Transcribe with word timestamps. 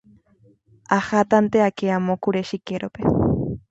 Ahátante 0.97 1.57
ake 1.67 1.85
amo 1.97 2.13
kure 2.23 2.41
chikérope. 2.49 3.01